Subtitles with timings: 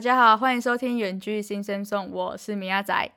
[0.00, 3.10] 大家好，欢迎收听《远距新生颂》，我是米亚仔。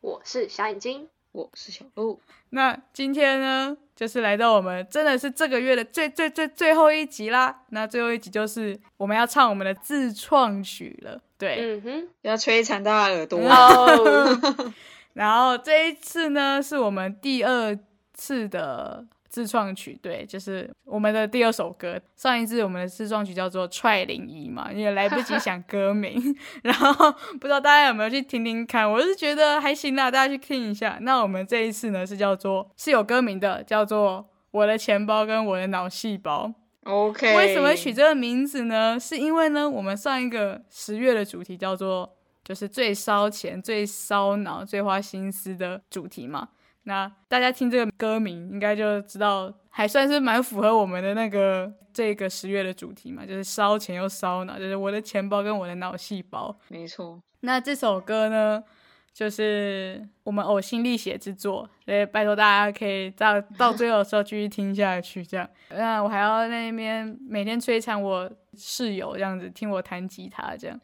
[0.00, 2.20] 我是小眼睛，我是小鹿。
[2.50, 7.62] 那今天呢，就是来到我们真的是这个月的最最最最后一集啦。
[7.70, 11.56] 那最后一集就是我们要唱我们的自创曲了，对。
[11.58, 13.40] 嗯哼，要摧残大家耳朵。
[13.40, 14.72] 哦，
[15.14, 17.76] 然后这一次呢，是我们第二
[18.14, 22.00] 次的自创曲，对，就是我们的第二首歌。
[22.16, 28.90] 上一次我们的自创曲叫做《踹零一》嘛，因为来不及想歌名， 然后不知道大家有没有去听听看。
[28.90, 30.98] 我是觉得还行啦，大家去听一下。
[31.02, 36.46] 那我们这一次呢，是叫做是有歌名的，叫做《我的钱包跟我的脑细胞》。
[36.90, 38.98] OK，为什么取这个名字呢？
[38.98, 46.48] 是因为呢，我们上一个十月的主题叫做就是最烧钱、最烧脑、最花心思的主题嘛。
[46.88, 56.58] 那大家听这个歌名，应该就知道，还算是蛮符合我们的那个这个十月的主题嘛，就是烧钱又烧脑，就是我的钱包跟我的脑细胞。
[56.68, 58.64] 没错，那这首歌呢，
[59.12, 65.46] 就是我们呕心沥血之作，所以拜托大家可以到到最后的时候继续听下去，这样。
[65.68, 70.80] 那我还要在那边每天摧残我室友，这样子听我弹吉他，这样。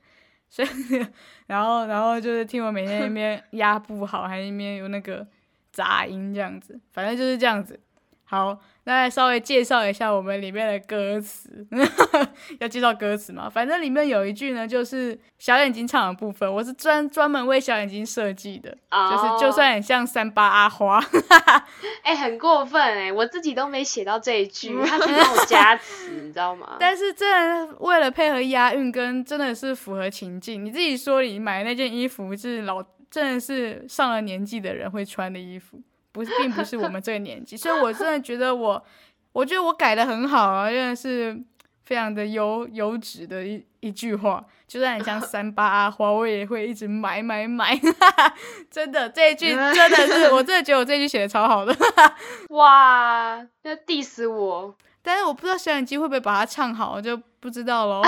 [0.50, 0.68] 所以，
[1.48, 5.26] 然后，然后就是听我每天在那边压不好，还那边有那个
[5.74, 7.78] 杂音这样子，反正就是这样子。
[8.26, 11.64] 好，那来稍微介绍一下我们里面的歌词，
[12.58, 13.50] 要介绍歌词嘛？
[13.50, 20.98] 反正里面有一句呢，就是小眼睛唱的部分，我是专专门为小眼睛设计的，就是就算很像三八阿花，
[22.02, 26.76] 哎、很过分哎、我自己都没写到这一句，他是帮我加词，你知道吗？
[26.80, 27.30] 但是真
[27.68, 30.64] 的为了配合押韵，跟真的是符合情境。
[30.64, 32.82] 你自己说你买的那件衣服是老，
[33.14, 35.80] 真的是上了年纪的人会穿的衣服，
[36.10, 37.56] 不是，并不是我们这个年纪。
[37.56, 38.84] 所以我真的觉得我，
[39.32, 41.40] 我觉得我改的很好啊，真的是
[41.84, 44.44] 非常的优优质的一一句话。
[44.66, 47.78] 就算很像三八阿花，我也会一直买买买。
[48.68, 51.72] 真的，这一句 真的是，我真的觉得我这句写的超好的。
[52.50, 58.02] 哇，要 diss 我，但是我不知道小眼睛会不会把它唱好，就不知道喽。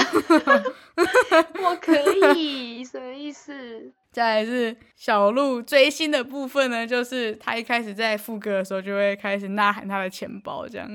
[1.62, 1.94] 我可
[2.34, 3.92] 以，什么意思？
[4.16, 10.88] 再来是小鹿追星的部分呢，就是他一开始在副歌的时候就会开始呐喊他的钱包，这样。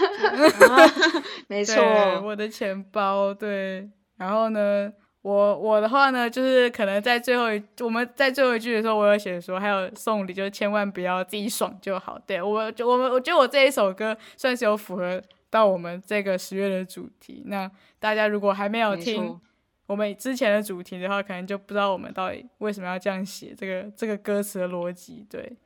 [1.48, 1.82] 没，错，
[2.22, 3.88] 我的钱包，对。
[4.18, 12.18] 然后呢，我我的话呢，就是可能在最后一我们在最后一句的时候，我有写说还有送礼，就是千万不要自己爽就好。
[12.26, 15.18] 对我就我们我觉得我这一首歌算是有符合
[15.48, 17.44] 到我们这个十月的主题。
[17.46, 19.40] 那大家如果还没有听错，
[19.88, 25.26] 我们之前的主题的话，可能就不知道我们到底为什么要这样写这个这个歌词的逻辑。
[25.30, 25.56] 对，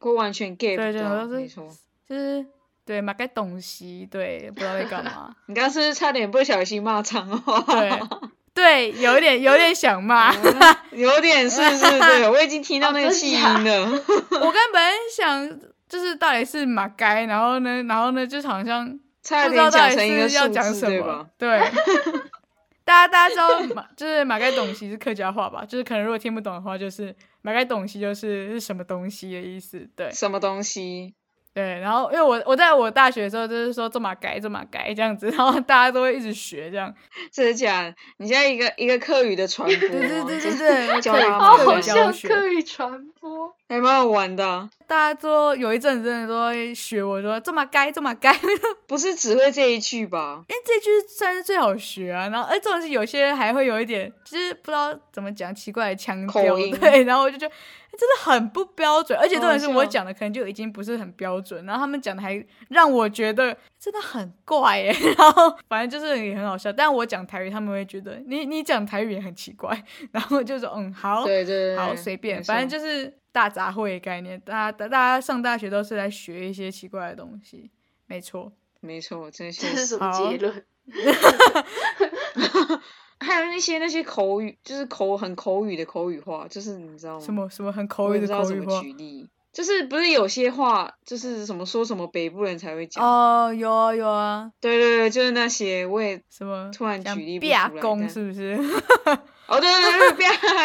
[0.00, 1.66] 我完全 get 对不到，对都是没错。
[2.06, 2.46] 就是
[2.84, 5.34] 对买个东西，对，不知道在干嘛。
[5.48, 7.60] 你刚刚是不是差点不小心骂脏话？
[7.80, 8.00] 对
[8.52, 10.30] 对，有一点有点想骂。
[10.92, 13.86] 有点是是，对我已经听到那个气音了。
[14.30, 21.28] 我刚本来想，就是到底是马该，然后呢，然后呢，就是好像差不知道到底是要讲什么。
[21.38, 21.60] 对，
[22.88, 25.62] 大家大家知道 马就是马该东西是客家话吧？
[25.68, 29.86] 就是可能如果听不懂的话，就是马该东西就是是什么东西的意思。
[29.94, 31.14] 对什么东西？
[31.58, 36.94] 对，然后因为我我在我大学的时候就是说这么改这么改这样子， 然后大家都会一直学这样。
[37.32, 37.94] 这是假的？
[38.18, 43.52] 你现在一个一个客语的传播对对吗，对对这对，教他们教好像学可以传播。
[43.68, 44.70] 还蛮好玩的啊。
[44.86, 48.32] 大家都有一阵子真的都会学我说这么该这么该，
[48.88, 50.42] 不是只会这一句吧？
[50.48, 52.28] 因为这句算是最好学啊。
[52.28, 57.04] 然后哎，这种是有些还会有一点，就是不知道怎么讲奇怪的腔调，对。
[57.04, 62.32] 然后我就觉得、哎真的很不标准，而且重点是我讲的可能就已经不是很标准，然后他们讲的还
[62.68, 64.94] 让我觉得真的很怪耶。
[65.18, 74.40] 然后反正就是也很好笑，但我讲台语他们会觉得你你讲台语也很奇怪， 然后就说嗯好，对对对，好，随便，反正就是大杂烩的概念。
[74.42, 77.68] 大家大大家上大学都是来学一些奇怪的东西，
[78.06, 78.52] 没错。
[78.80, 80.64] 没错，真这是什么好结论？
[83.20, 87.24] 还有那些那些口语，就是口很口语的口语话，就是你知道吗？
[87.24, 88.80] 什么什么很口语的口语话。
[88.80, 98.58] 举例，就是不是有些话就是什么说什么北部人才会讲，哦，有啊有啊，对对对，就是那些，我也什么突然举例不出来但是不是？
[99.48, 100.12] 哦对对对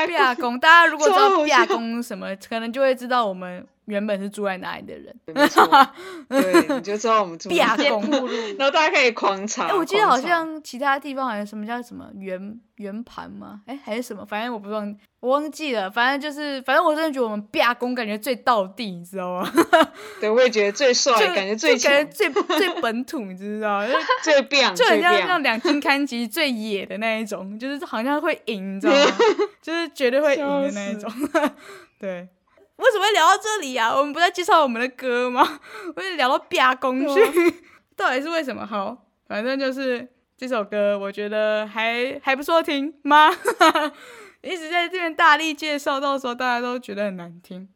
[0.08, 5.16] 毕亚 公，大家如果知道超好毕亚公什么，可能就会知道我们原本是住在哪里的人。
[5.26, 5.68] 对没错，
[6.30, 9.68] 对，你就知道我们住 哪毕亚公直接步入然后大家可以狂查。
[9.68, 13.62] 哎、我记得好像其他地方好像什么叫什么圆圆盘吗？
[13.68, 14.26] 哎、还是什么？
[14.26, 15.90] 反正我不忘，我忘记了。
[15.92, 19.52] 反正就是，反正我真的觉得我们毕亚公感觉最到地，你知道吗？
[20.20, 23.88] 对，我也觉得最帅，感觉最感觉最最本土，你知道吗？
[23.88, 23.94] 就
[24.24, 25.44] 最棒，就很像像那种。
[25.44, 29.06] 两金刊集最野的那一种，就是好像会赢，你知道吗？
[29.62, 31.12] 就是绝对会赢的那一种。
[32.00, 32.28] 对，
[32.78, 33.96] 为什么会聊到这里啊？
[33.96, 35.60] 我们不在介绍我们的歌吗？
[35.96, 37.22] 我就聊到啪工去，
[37.96, 38.66] 到底是为什么？
[38.66, 43.30] 好，反正就是这首歌，我觉得还还不错听吗？
[44.42, 47.70] 一直在这边大力介绍，到时候大家都觉得很难听。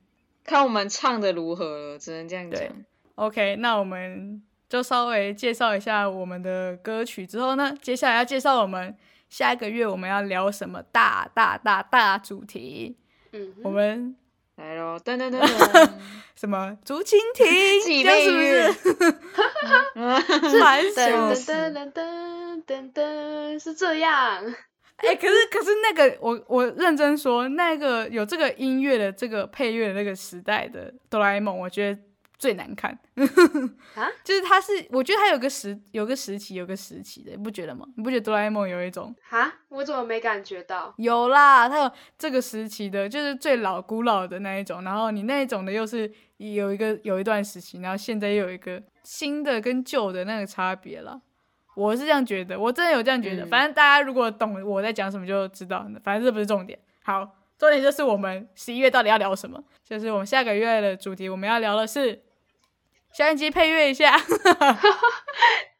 [0.44, 2.85] 看我们唱的如何了，只能这样对讲。
[3.15, 8.95] OK，那我们就稍微介绍一下我们的歌曲之后呢，接下来要介绍我们
[9.29, 12.97] 下一个月我们要聊什么大大大大主题。
[13.31, 14.15] 嗯，我们
[14.57, 15.89] 来喽，噔噔噔噔，
[16.36, 17.45] 什么竹蜻蜓，
[17.80, 19.15] 是不是？
[19.94, 20.19] 嗯
[20.59, 21.36] 烦死噔了！
[21.36, 24.44] 噔噔噔噔噔噔，是这样。
[24.95, 32.00] 哎、可是可是那个我我认真说，那个有这个音乐的这个配乐的那个时代的哆啦 A 梦，我觉得
[32.38, 32.92] 最难看。
[33.95, 34.07] 啊？
[34.24, 37.86] 就是它是，我觉得它有个时有个时期有个时期的，你不觉得吗？
[37.95, 40.94] 你不觉得哆啦 A 梦有一种哈，我怎么没感觉到？
[40.98, 51.22] 有啦，它有这个时期的，就是最老古老的那一种，然后你那一种的又是有一个有一段时期，然后现在又有一个新的跟旧的那个差别了。
[51.75, 53.45] 我是这样觉得，我真的有这样觉得。
[53.45, 56.78] 嗯反正大家如果懂我在讲什么就知道，反正这不是重点。
[57.04, 57.24] 好，
[57.60, 62.19] 重点就是我们十一月到底要聊什么，就是我们下个月的主题，我们要聊的是
[63.18, 64.16] 消音机配乐一下。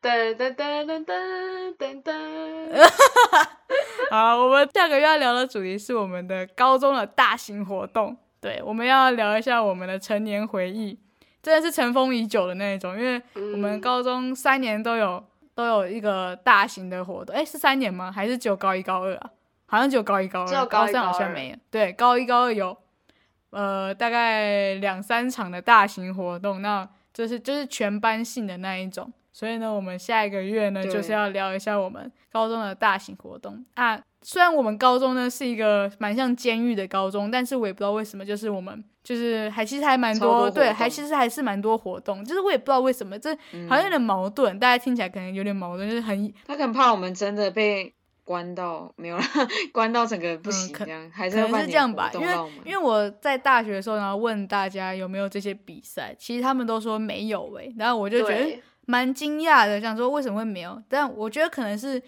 [0.02, 2.12] 噔噔噔噔噔噔噔。
[4.10, 8.18] 好，我们下个月要聊的主题是我们的高中的大型活动。
[8.42, 11.00] 对，我们要聊一下我们的成年回忆，
[11.44, 15.24] 真的是尘封已久的那一种，因为我们嗯高中三年都有
[15.54, 17.36] 都有一个大型的活动。
[17.36, 18.12] 诶，是三年吗？
[18.12, 19.30] 还是只有高一高二啊？
[19.68, 21.56] 好像只有高一高二，只有高三好像没有。
[21.70, 22.76] 对，高一高二有
[23.52, 29.12] 呃大概两三场的大型活动，那就是就是全班性的那一种。
[29.34, 34.00] 所以呢，我们下一个月呢，就是要聊一下我们高中的大型活动啊。
[34.24, 47.94] 虽然我们高中呢是一个蛮像监狱的高中，但是我也不知道为什么，就是我们就是还其实还蛮超多对，还其实还是蛮多活动，就是我也不知道为什么，这嗯好像有点矛盾，大家听起来可能有点矛盾，就是很他可能怕我们真的被
[48.28, 49.24] 关到没有了，
[49.72, 52.34] 关到整个不行这样，还是这样吧，因为
[52.66, 60.84] 因为我在大学的时候，然后问大家有没有这些比赛，其实他们都说没有诶、然后我就觉得，蛮惊讶的，想说为什么会没有？
[60.90, 62.02] 但我觉得可能是，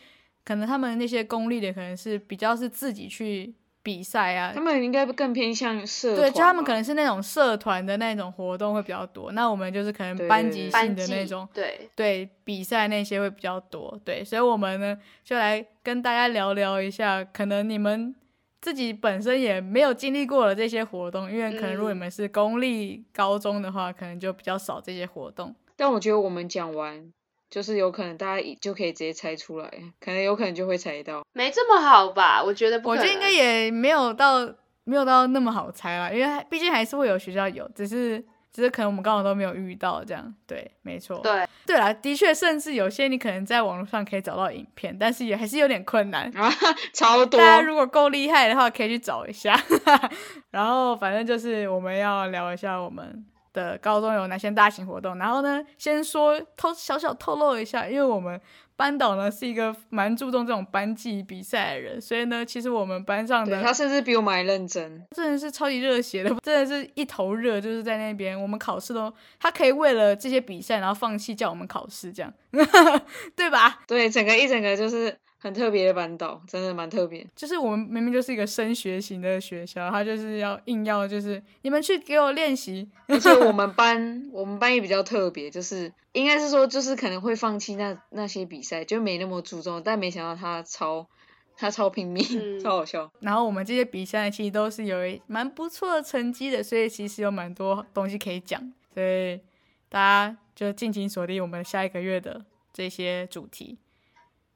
[0.43, 4.51] 可能他们那些公立的可能是比较是自己去比赛啊。
[4.53, 18.13] 他，们应该更偏向社对，就他们可能是那种社团的那种活动会比较多，那我们就是可能班级性的那种，对，对比赛那些会比较多，对，所以我们呢就来跟大家聊聊一下，可能你们
[18.61, 21.95] 自己本身也没有经历过的这些活动，因为可能如果嗯。
[21.95, 25.55] 你们是公立高中的话，可能就比较少这些活动。
[25.75, 27.11] 但我觉得我们讲完，
[27.49, 29.69] 就是有可能大家一就可以直接猜出来，
[29.99, 31.23] 可能有可能就会猜到。
[31.33, 32.43] 没这么好吧？
[32.43, 32.89] 我觉得不。
[32.89, 34.39] 我觉得应该也没有到
[34.83, 40.33] 没有到那么好猜啦，因为毕竟还是会有学校有，只是只是可能我们刚好都没有遇到这样。
[40.47, 41.19] 对，没错。
[41.19, 46.31] 对，对啦，的确，甚至有些你可能在网络上可以找到影片，但是也还是有点困难。
[46.35, 46.51] 啊，
[46.93, 49.55] 超多大，家如果够厉害的话，可以去找一下。
[50.51, 55.17] 然后反正就是我们要聊一下我们的高中有哪些大型活动。
[55.17, 58.39] 然后呢，先说透小小透露一下，因为我们
[58.75, 65.05] 班导呢是一个蛮注重这种班级比赛的人，所以呢，其实我们班上的对他甚至比我们还认真。
[65.15, 72.33] 真的是超级热血的， 真的是一头热，就是在那边我们考试都他可以为了这些比赛，然后放弃叫我们考试，这样
[73.35, 73.79] 对吧？
[73.85, 77.25] 对，整个一整个就是很特别的班导，真的蛮特别。
[77.35, 91.07] 就是我们明明就是一个升学型的学校，他就是要硬要就是你们去给我练习，而且我 们班，我们班也比较特别，就是应该是说，就是可能会放弃那那些比赛，就没那么注重，但没想到他超
[91.55, 93.09] 他超拼命，嗯超好笑。
[93.21, 98.59] 然后我们这些比赛其实都是有一蛮不错的成绩的，所以其实有蛮多东西可以讲，
[98.93, 99.39] 所以
[99.87, 102.43] 大家就敬请锁定我们下一个月的
[102.73, 103.77] 这些主题。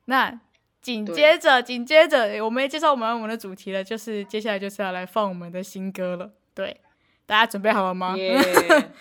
[0.05, 0.37] 那
[0.83, 6.29] 紧接着，紧接着，我们也介绍完我们的主题了，就是接下来就是要来放我们的新歌了。
[6.53, 6.81] 对，
[7.25, 8.15] 大家准备好了吗？
[8.17, 8.37] 耶、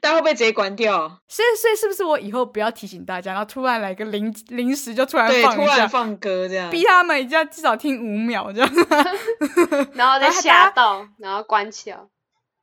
[0.00, 1.20] 大家会不会直接关掉？
[1.26, 6.70] 所以，所以是不是我以后不要提醒大家，然后突然来个临临时就突然，放一下突然，放歌这样。
[6.70, 8.70] 逼他们一定要至少听五秒这样。
[9.94, 12.08] 然后再吓到，然后关掉。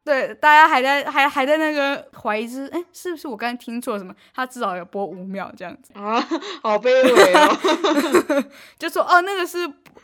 [0.03, 4.11] 对，大家还在还还在那个怀疑是，哎，是不是我刚才听错什么？
[4.33, 6.19] 他至少有播五秒这样子啊，
[6.63, 8.43] 好卑微哦。
[8.79, 9.59] 就说哦，那个是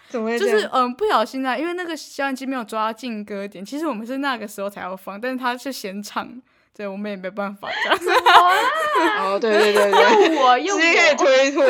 [0.08, 6.30] 怎么就是嗯不小心啊，因为那个消音机没有抓到进歌点，其实我们是那个时候才要放，但是他是先唱，
[6.76, 7.98] 对，我们也没办法这样。
[9.26, 11.66] 哦，对对对对，用我用我，直接可以推脱。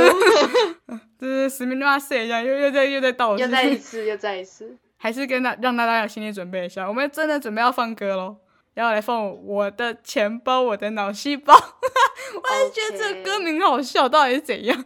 [1.18, 4.78] 就是死命乱射一下，又又在又在倒，又再一次，又再一次。
[4.98, 8.38] 还是跟大让大家有心理准备一下，我们真的准备要放歌喽，
[8.74, 11.54] 要来放我的钱包，我的脑细胞。
[11.56, 14.86] 我还是觉得这个歌名好笑，到底是怎样？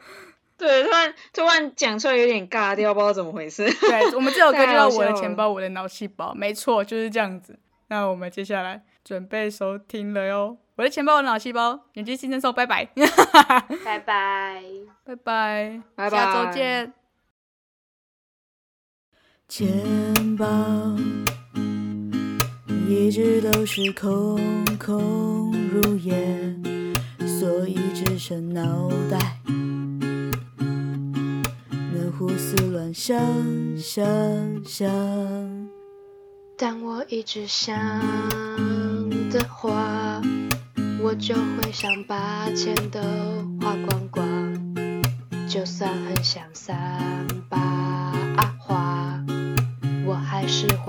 [0.57, 3.65] 对，突然突然讲出来有点尬掉，不知道怎么回事。
[3.79, 7.57] 对，我们这首歌就叫我的钱包，我的脑细胞，没错，就是这样子。
[7.87, 12.87] 那我们接下来准备收听了哟，我的钱包，我的脑细胞，眼睛新生兽，拜拜，
[13.83, 14.63] 拜拜，
[15.03, 17.00] 拜拜，拜拜，下周见。
[19.51, 19.67] 钱
[20.37, 20.47] 包
[22.87, 24.39] 一直都是空
[24.79, 26.55] 空如也，
[27.27, 29.41] 所以只剩脑袋
[31.91, 33.19] 能胡思乱想
[33.77, 34.01] 想
[34.63, 34.89] 想。
[36.55, 37.77] 但我一直想
[39.29, 40.21] 的话，
[41.03, 43.01] 我就会想把钱都
[43.59, 44.25] 花光光，
[45.49, 47.80] 就算很想散吧。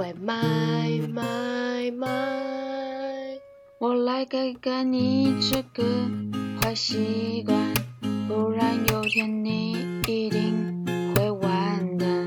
[0.02, 0.34] 会买
[1.14, 2.08] 买买。
[3.78, 5.84] 我来改改你这个
[6.60, 7.56] 坏习惯，
[8.26, 9.76] 不然有天你
[10.08, 12.26] 一定会完蛋。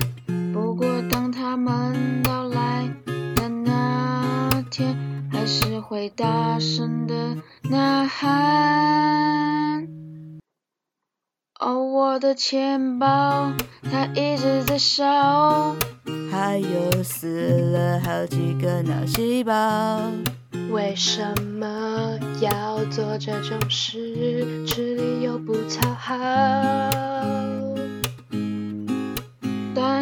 [0.53, 2.87] 不过当他们到来
[3.35, 4.95] 的那天，
[5.29, 9.74] 还是会大声的呐喊。
[11.65, 13.51] 哦，我的钱包
[13.91, 15.75] 它一直在烧。
[16.29, 19.99] 还有死了好几个脑细胞，
[20.69, 23.97] 为什么要做这种事？
[24.67, 26.15] 吃力又不讨好，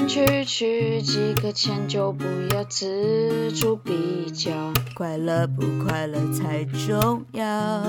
[0.08, 4.52] 区区几个钱就不要锱铢必较，
[4.96, 7.84] 快乐不快乐才重要，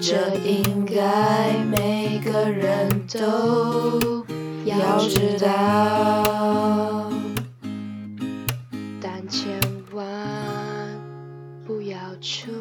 [0.00, 4.24] 这应该每个人都
[4.64, 7.10] 要知道。
[9.00, 9.60] 但千
[9.92, 10.04] 万
[11.66, 12.52] 不要穷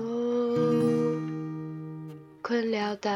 [2.41, 3.09] 困潦倒，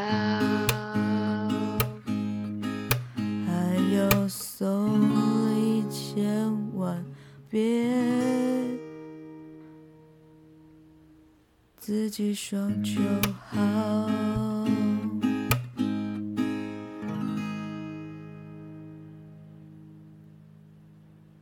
[3.46, 5.35] 还有送
[6.16, 6.26] 千
[6.76, 7.04] 万
[7.50, 7.60] 别
[11.76, 12.94] 自己爽就
[13.50, 14.10] 好。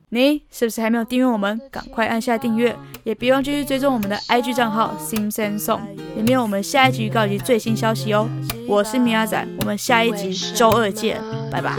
[0.09, 1.61] 你是不是还没有订阅我们？
[1.69, 5.81] 赶快按下订阅，也别忘继续追踪我们的 IG 账号 Simson Song，
[6.15, 8.27] 里面有我们下一集预告及最新消息哦。
[8.67, 11.75] 我是米亚仔，我们下一集周二见，拜拜。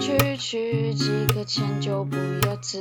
[0.00, 2.78] 区区几个钱就不要锱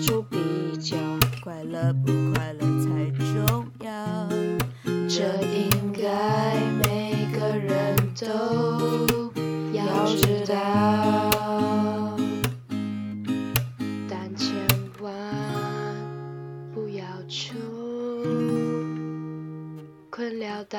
[0.00, 0.96] 铢比较，
[1.42, 4.28] 快乐不快乐才重要，
[5.08, 6.54] 这应该
[6.84, 9.32] 每个人都
[9.72, 10.54] 要知道，
[14.08, 14.54] 但千
[15.00, 15.10] 万
[16.74, 17.56] 不要穷
[20.10, 20.78] 困潦倒。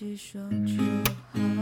[0.00, 0.82] 己爽就
[1.30, 1.59] 好。